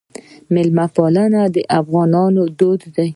میلمه 0.53 0.85
پالنه 0.95 1.41
د 1.55 1.57
افغانانو 1.79 2.43
دود 2.59 2.81
دی 2.95 3.09